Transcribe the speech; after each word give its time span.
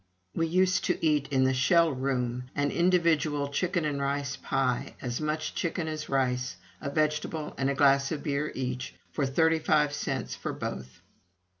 We 0.33 0.47
used 0.47 0.83
to 0.85 0.97
eat 1.05 1.27
in 1.29 1.43
the 1.43 1.53
"Shell 1.53 1.91
Room" 1.93 2.45
an 2.55 2.71
individual 2.71 3.49
chicken 3.49 3.85
and 3.85 4.01
rice 4.01 4.35
pie 4.35 4.95
(as 4.99 5.21
much 5.21 5.53
chicken 5.53 5.87
as 5.87 6.09
rice), 6.09 6.55
a 6.81 6.89
vegetable, 6.89 7.53
and 7.55 7.69
a 7.69 7.75
glass 7.75 8.11
of 8.11 8.23
beer 8.23 8.51
each, 8.55 8.95
for 9.11 9.27
thirty 9.27 9.59
five 9.59 9.93
cents 9.93 10.33
for 10.33 10.53
both. 10.53 11.01